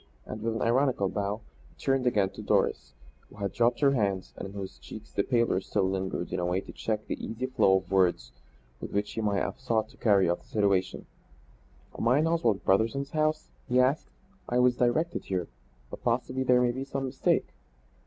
And 0.25 0.41
with 0.41 0.55
an 0.55 0.63
ironical 0.63 1.09
bow 1.09 1.41
he 1.69 1.75
turned 1.75 2.07
again 2.07 2.31
to 2.31 2.41
Doris, 2.41 2.95
who 3.29 3.35
had 3.35 3.53
dropped 3.53 3.81
her 3.81 3.91
hands, 3.91 4.33
but 4.35 4.47
in 4.47 4.53
whose 4.53 4.79
cheeks 4.79 5.11
the 5.11 5.21
pallor 5.21 5.61
still 5.61 5.87
lingered 5.87 6.33
in 6.33 6.39
a 6.39 6.45
way 6.47 6.59
to 6.59 6.71
check 6.71 7.05
the 7.05 7.23
easy 7.23 7.45
flow 7.45 7.77
of 7.77 7.91
words 7.91 8.31
with 8.79 8.93
which 8.93 9.11
he 9.13 9.21
might 9.21 9.43
have 9.43 9.59
sought 9.59 9.89
to 9.89 9.97
carry 9.97 10.27
off 10.27 10.39
the 10.41 10.47
situation. 10.47 11.05
"Am 11.95 12.07
I 12.07 12.17
in 12.17 12.25
Oswald 12.25 12.65
Brotherson's 12.65 13.11
house?" 13.11 13.49
he 13.69 13.79
asked. 13.79 14.09
"I 14.49 14.57
was 14.57 14.75
directed 14.77 15.25
here. 15.25 15.47
But 15.91 16.01
possibly 16.03 16.41
there 16.41 16.63
may 16.63 16.71
be 16.71 16.83
some 16.83 17.05
mistake." 17.05 17.49